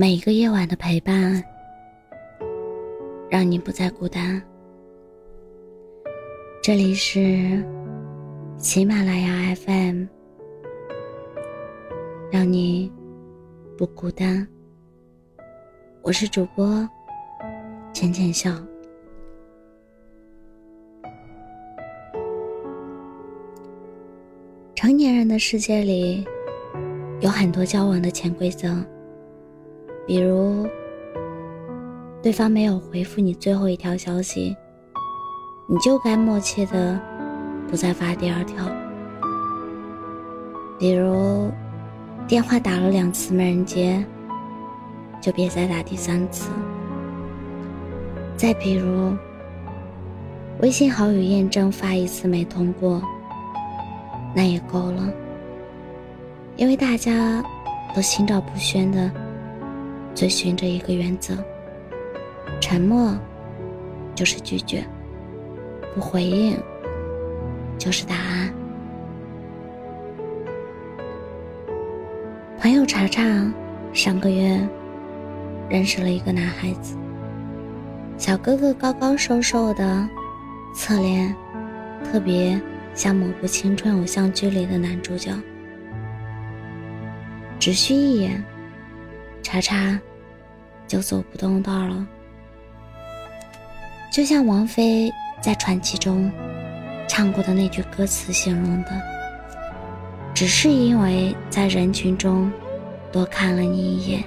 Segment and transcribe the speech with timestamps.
[0.00, 1.44] 每一个夜晚的陪伴，
[3.28, 4.42] 让你不再孤单。
[6.62, 7.62] 这里是
[8.56, 10.06] 喜马拉雅 FM，
[12.32, 12.90] 让你
[13.76, 14.48] 不孤单。
[16.00, 16.88] 我是主播
[17.92, 18.50] 浅浅笑。
[24.74, 26.26] 成年人的世界里，
[27.20, 28.82] 有很多交往的潜规则。
[30.10, 30.66] 比如，
[32.20, 34.56] 对方没有回复你最后一条消息，
[35.68, 37.00] 你就该默契的
[37.68, 38.66] 不再发第二条。
[40.80, 41.48] 比如，
[42.26, 44.04] 电话打了两次没人接，
[45.20, 46.50] 就别再打第三次。
[48.36, 49.14] 再比如，
[50.60, 53.00] 微信好友验证发一次没通过，
[54.34, 55.08] 那也够了，
[56.56, 57.40] 因为大家
[57.94, 59.08] 都心照不宣的。
[60.14, 61.34] 遵循着一个原则：
[62.60, 63.16] 沉默
[64.14, 64.84] 就是拒绝，
[65.94, 66.56] 不回应
[67.78, 68.52] 就是答案。
[72.58, 73.22] 朋友查查
[73.94, 74.60] 上个月
[75.68, 76.94] 认识了一个男孩子，
[78.18, 80.06] 小哥哥高高瘦瘦的，
[80.74, 81.34] 侧脸
[82.04, 82.60] 特别
[82.94, 85.32] 像某部青春偶像剧里的男主角，
[87.58, 88.44] 只需一眼。
[89.42, 89.98] 查查，
[90.86, 92.06] 就走不动道了。
[94.12, 96.30] 就像王菲在传奇中
[97.08, 98.90] 唱过的那句歌词形容的
[100.34, 102.50] ：“只是因为在人群中
[103.12, 104.24] 多看了你一眼，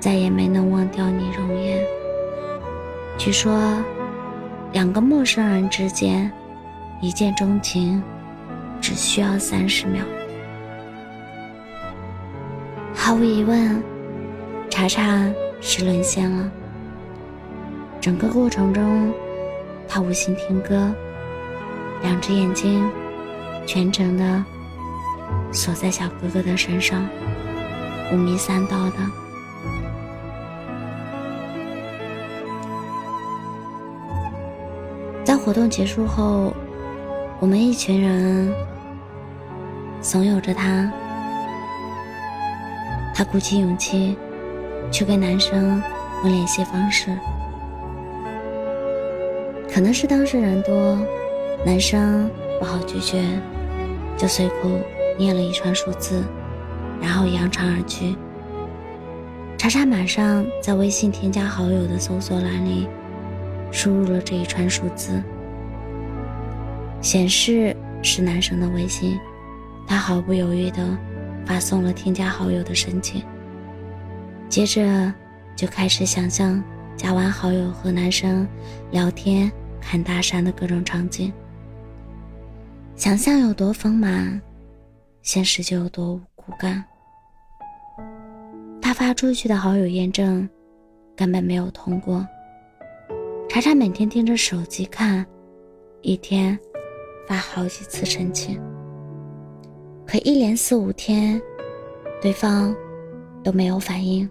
[0.00, 1.82] 再也没能忘掉你容颜。”
[3.18, 3.60] 据说，
[4.72, 6.30] 两个陌生人之间
[7.00, 8.02] 一见钟情，
[8.80, 10.04] 只需要三十秒。
[13.12, 13.82] 毫无疑问，
[14.70, 16.50] 查查是沦陷了。
[18.00, 19.12] 整个过程中，
[19.86, 20.90] 他无心听歌，
[22.00, 22.90] 两只眼睛
[23.66, 24.42] 全程的
[25.52, 27.06] 锁在小哥哥的身上，
[28.14, 28.96] 五迷三道的。
[35.22, 36.54] 在活动结束后，
[37.40, 38.50] 我们一群人
[40.00, 40.90] 怂恿着他。
[43.14, 44.16] 她鼓起勇气，
[44.90, 45.82] 去跟男生
[46.24, 47.10] 问联系方式。
[49.72, 50.98] 可能是当事人多，
[51.64, 53.22] 男生不好拒绝，
[54.16, 54.68] 就随口
[55.18, 56.22] 念了一串数字，
[57.00, 58.16] 然后扬长而去。
[59.56, 62.88] 查查马上在微信添加好友的搜索栏里
[63.70, 65.22] 输入了这一串数字，
[67.00, 69.18] 显示是男生的微信，
[69.86, 70.84] 他毫不犹豫的。
[71.46, 73.22] 发送了添加好友的申请，
[74.48, 75.12] 接着
[75.56, 76.62] 就开始想象
[76.96, 78.46] 加完好友和男生
[78.90, 81.32] 聊天、看大山的各种场景。
[82.94, 84.40] 想象有多丰满，
[85.22, 86.84] 现实就有多骨感。
[88.80, 90.48] 他发出去的好友验证
[91.16, 92.26] 根本没有通过。
[93.48, 95.26] 查查每天盯着手机看，
[96.00, 96.58] 一天
[97.26, 98.60] 发好几次申请。
[100.06, 101.40] 可一连四五天，
[102.20, 102.74] 对方
[103.42, 104.28] 都没有反应。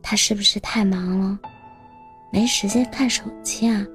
[0.00, 1.38] 他是不是太忙了，
[2.32, 3.86] 没时间看手机啊？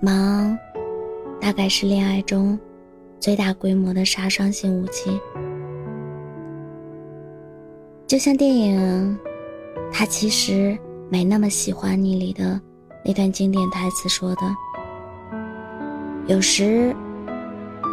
[0.00, 0.56] 忙，
[1.40, 2.58] 大概是恋爱中
[3.18, 5.18] 最大规模的杀伤性武器。
[8.06, 9.18] 就像电影
[9.92, 10.78] 《他其实
[11.10, 12.60] 没那么喜欢你》里的
[13.04, 14.42] 那段经典台词说的
[16.28, 16.94] ：“有时。”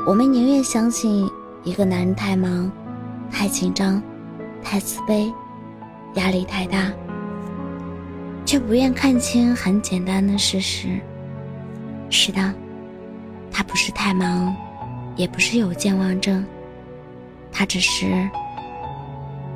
[0.04, 1.30] 我们宁愿相信
[1.64, 2.70] 一个男人太忙、
[3.32, 4.02] 太紧张、
[4.64, 5.32] 太自卑、
[6.16, 6.92] 压力太大，
[8.44, 11.00] 却不愿看清很简单的事实：
[12.10, 12.54] 是的，
[13.52, 14.56] 他不是太忙，
[15.16, 16.44] 也不是有健忘症，
[17.52, 18.28] 他只是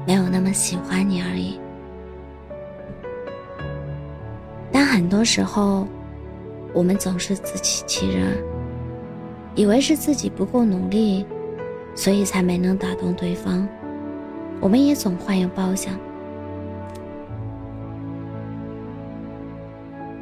[0.05, 1.59] 没有那么喜欢你而已。
[4.71, 5.87] 但很多时候，
[6.71, 8.37] 我们总是自欺欺人。
[9.55, 11.25] 以为是自己不够努力，
[11.95, 13.67] 所以才没能打动对方。
[14.59, 15.97] 我们也总患有褒奖，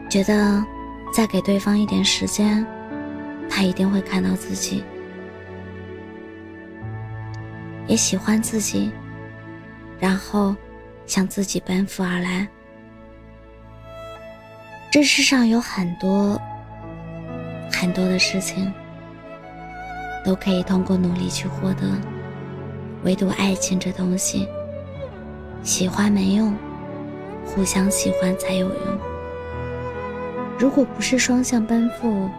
[0.09, 0.63] 觉得
[1.12, 2.63] 再给对方一点时间，
[3.50, 4.83] 他一定会看到自己，
[7.88, 8.91] 也喜欢自己，
[10.00, 10.56] 然后
[11.07, 12.47] 向自己奔赴而来。
[14.91, 16.39] 这世上有很多
[17.71, 18.71] 很多的事情。
[20.23, 21.81] 都可以通过努力去获得，
[23.03, 24.47] 唯独爱情这东西，
[25.63, 26.55] 喜欢没用，
[27.45, 28.77] 互相喜欢才有用。
[30.57, 32.29] 如果不是双向奔赴，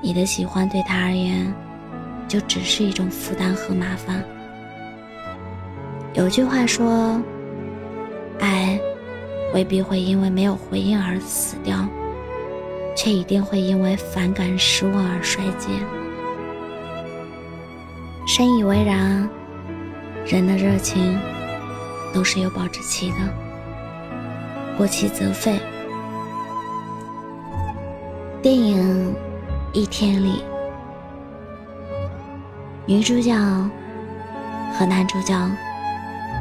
[0.00, 1.52] 你的喜欢对他而言，
[2.26, 4.24] 就只是一种负担和麻烦。
[6.14, 7.20] 有句话说，
[8.40, 8.80] 爱
[9.52, 11.86] 未必会因为没有回应而死掉，
[12.96, 15.68] 却一定会因为反感、失望而衰竭。
[18.28, 19.26] 深以为然，
[20.26, 21.18] 人的热情
[22.12, 23.16] 都是有保质期的，
[24.76, 25.58] 过期则废。
[28.42, 29.14] 电影
[29.72, 30.44] 《一天》里，
[32.84, 33.32] 女主角
[34.74, 35.34] 和男主角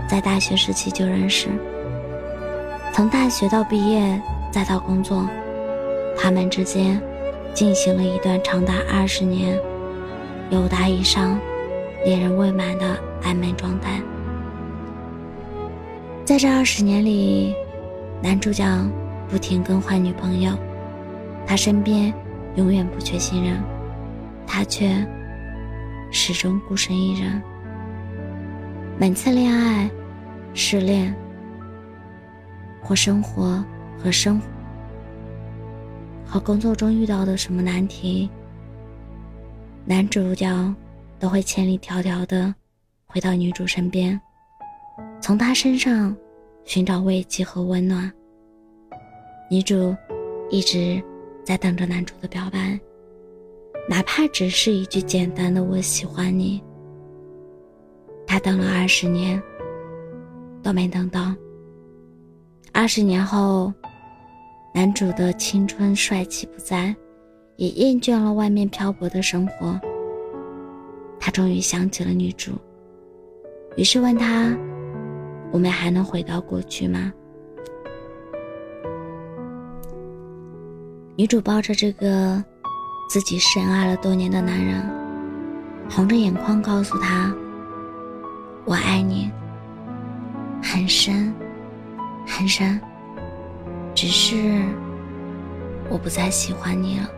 [0.10, 1.48] 在大学时期就认识，
[2.92, 5.26] 从大学到毕业再到工作，
[6.18, 7.02] 他们之间
[7.54, 9.58] 进行了一段长达二十年、
[10.50, 11.40] 有达以上、
[12.06, 14.02] 恋人未满的暧昧状态。
[16.24, 17.56] 在这二十年里，
[18.22, 18.66] 男主角
[19.30, 20.58] 不停更换女朋友。
[21.46, 22.14] 他身边
[22.56, 23.64] 永远不缺新人，
[24.46, 25.06] 他却
[26.12, 27.42] 始终孤身一人。
[28.98, 29.90] 每次恋爱、
[30.54, 31.16] 失恋
[32.82, 33.64] 或生活
[33.98, 34.42] 和生
[36.26, 38.30] 和工作中遇到的什么难题，
[39.86, 40.76] 男主角
[41.20, 42.54] 都会千里迢迢的
[43.06, 44.20] 回到女主身边，
[45.22, 46.16] 从她身上
[46.66, 48.12] 寻找慰藉和温暖。
[49.50, 49.96] 女主
[50.50, 51.02] 一直。
[51.48, 52.78] 在等着男主的表白，
[53.88, 56.62] 哪怕只是一句简单的“我喜欢你”，
[58.28, 59.42] 他等了二十年，
[60.62, 61.34] 都没等到。
[62.74, 63.72] 二十年后，
[64.74, 66.94] 男主的青春帅气不在，
[67.56, 69.80] 也厌倦了外面漂泊的生活。
[71.28, 72.54] 他终于想起了女主，
[73.76, 74.58] 于是问他
[75.52, 77.12] ：“我们还能回到过去吗？”
[81.18, 82.42] 女主抱着这个
[83.10, 84.82] 自己深爱了多年的男人，
[85.90, 87.36] 红着眼眶告诉他
[88.64, 89.30] ：“我爱你，
[90.64, 91.36] 很深，
[92.26, 92.80] 很深。
[93.94, 94.62] 只是
[95.90, 97.10] 我不再喜欢你了。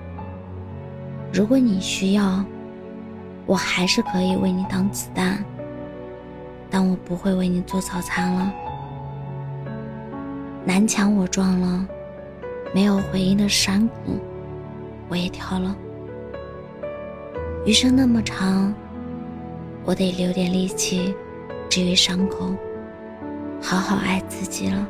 [1.31, 2.43] 如果你需要，
[3.49, 5.43] 我还是可以为你挡子弹，
[6.69, 8.53] 但我不会为你做早餐了。
[10.63, 11.87] 南墙我撞了。”
[12.71, 14.19] 没有回应的山谷，
[15.07, 15.75] 我也跳了。
[17.65, 18.71] 余生那么长，
[19.83, 21.15] 我得留点力气
[21.67, 22.53] 治愈伤口，
[23.59, 24.87] 好好爱自己了。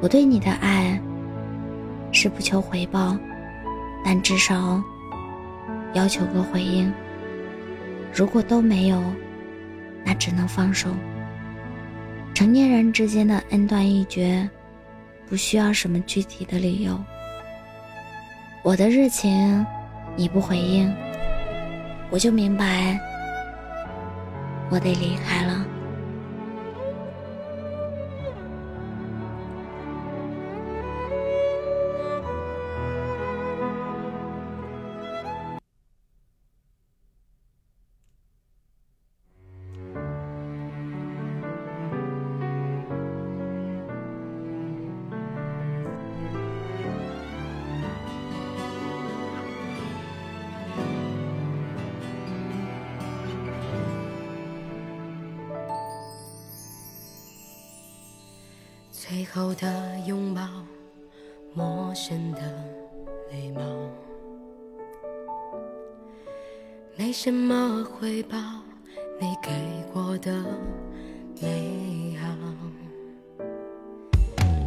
[0.00, 0.98] 我对你的爱
[2.12, 3.14] 是不求回报，
[4.02, 4.82] 但至少
[5.92, 6.90] 要求个回应。
[8.12, 9.02] 如果都没有，
[10.04, 10.90] 那只能放手。
[12.34, 14.48] 成年人之间的恩断义绝。
[15.28, 17.02] 不需要什么具体的理由。
[18.62, 19.64] 我的热情，
[20.14, 20.94] 你不回应，
[22.10, 23.00] 我就明白，
[24.68, 25.66] 我得离开了。
[59.34, 59.66] 后的
[60.06, 60.42] 拥抱，
[61.54, 62.40] 陌生的
[63.30, 63.62] 礼貌，
[66.98, 68.36] 没什么回报
[69.18, 69.50] 你给
[69.90, 70.30] 过的
[71.40, 72.28] 美好。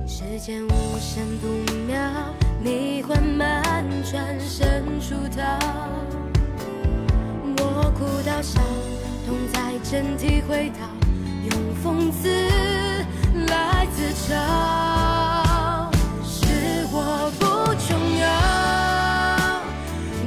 [0.08, 1.48] 时间无声不
[1.86, 2.00] 妙，
[2.60, 5.60] 你缓慢转身出逃，
[7.58, 8.60] 我哭到笑，
[9.28, 10.80] 痛在真体会到，
[11.52, 11.54] 用
[11.84, 12.85] 讽刺。
[13.48, 14.34] 来自嘲，
[16.24, 16.36] 是
[16.92, 17.44] 我不
[17.86, 18.26] 重要，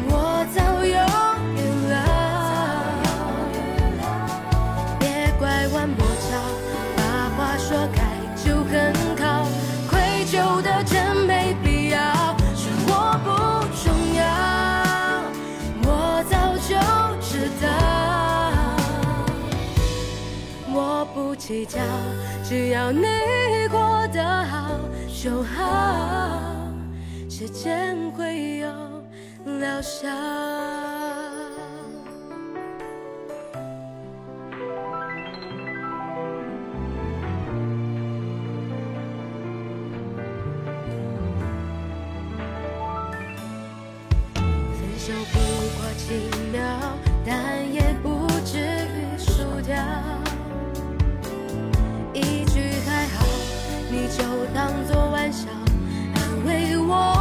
[0.09, 0.13] 我
[0.55, 0.97] 早有
[1.57, 1.59] 预
[1.89, 1.93] 料。
[4.99, 5.03] 别
[5.39, 5.99] 拐弯抹
[6.31, 6.31] 角，
[6.97, 7.01] 把
[7.37, 7.97] 话说开
[8.37, 8.73] 就很
[9.17, 9.27] 好，
[9.89, 9.93] 愧
[10.27, 10.69] 疚的
[21.49, 21.81] 计较。
[22.45, 23.07] 只要你
[23.71, 24.78] 过得好
[25.23, 26.38] 就好，
[27.31, 28.69] 时间会有
[29.59, 30.09] 疗效。
[54.55, 55.49] 当作玩笑
[56.14, 57.18] 安慰我。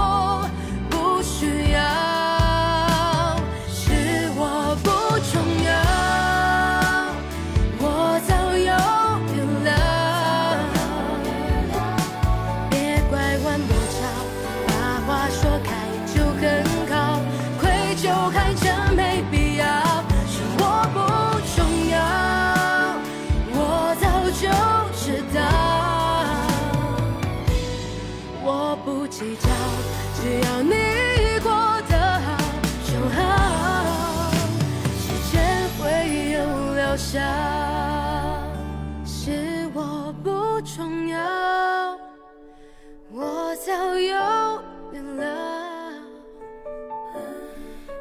[43.67, 45.25] 早有点了。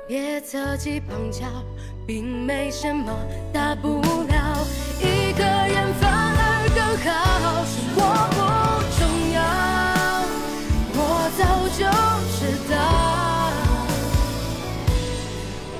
[0.07, 1.45] 别侧击旁敲，
[2.07, 3.13] 并没什么
[3.53, 4.65] 大不了，
[5.01, 6.09] 一个人反
[6.39, 7.11] 而更好。
[7.99, 8.39] 我不
[8.97, 9.01] 重
[9.35, 9.43] 要，
[10.95, 11.01] 我
[11.37, 11.43] 早
[11.75, 11.83] 就
[12.39, 12.75] 知道，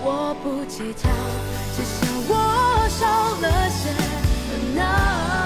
[0.03, 1.09] 我不计较，
[1.77, 1.97] 只想
[2.29, 2.33] 我
[2.89, 3.07] 少
[3.41, 3.95] 了些
[4.49, 5.46] 烦恼。